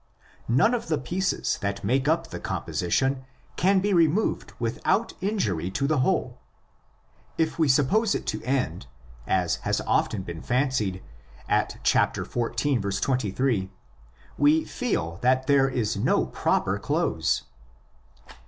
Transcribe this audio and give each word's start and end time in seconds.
None 0.49 0.73
of 0.73 0.87
the 0.87 0.97
pieces 0.97 1.59
that 1.61 1.83
make 1.83 2.07
up 2.07 2.31
the 2.31 2.39
composition 2.39 3.23
can 3.55 3.81
be 3.81 3.93
removed 3.93 4.51
without 4.57 5.13
injury 5.21 5.69
to 5.69 5.85
the 5.85 5.99
whole. 5.99 6.39
If 7.37 7.59
we 7.59 7.67
suppose 7.67 8.15
it 8.15 8.25
to 8.25 8.41
end, 8.41 8.87
as 9.27 9.57
has 9.57 9.79
often 9.81 10.23
been 10.23 10.41
fancied, 10.41 11.03
at 11.47 11.77
xiv. 11.83 13.01
28, 13.01 13.71
we 14.39 14.65
feel 14.65 15.17
that 15.21 15.45
there 15.45 15.69
is 15.69 15.95
no 15.95 16.25
proper 16.25 16.79
close. 16.79 17.43